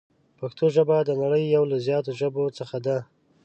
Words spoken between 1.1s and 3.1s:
نړۍ یو له زیاتو ژبو څخه ده.